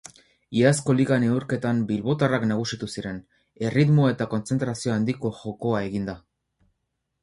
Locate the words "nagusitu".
2.53-2.91